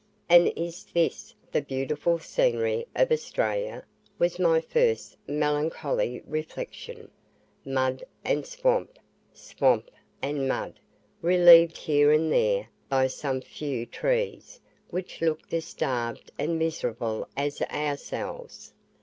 [0.27, 3.85] "And is THIS the beautiful scenery of Australia?"
[4.17, 7.11] was my first melancholy reflection.
[7.63, 8.97] Mud and swamp
[9.31, 10.79] swamp and mud
[11.21, 14.59] relieved here and there by some few trees
[14.89, 18.73] which looked as starved and miserable as ourselves.